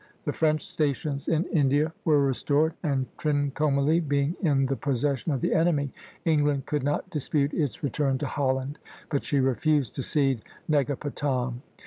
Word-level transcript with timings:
The 0.25 0.33
French 0.33 0.65
stations 0.67 1.27
in 1.27 1.45
India 1.49 1.93
were 2.05 2.25
restored; 2.25 2.73
and 2.81 3.05
Trincomalee 3.19 3.99
being 3.99 4.35
in 4.41 4.65
the 4.65 4.75
possession 4.75 5.31
of 5.31 5.41
the 5.41 5.53
enemy, 5.53 5.91
England 6.25 6.65
could 6.65 6.81
not 6.81 7.11
dispute 7.11 7.53
its 7.53 7.83
return 7.83 8.17
to 8.17 8.25
Holland, 8.25 8.79
but 9.11 9.23
she 9.23 9.39
refused 9.39 9.93
to 9.97 10.01
cede 10.01 10.41
Negapatam. 10.67 11.61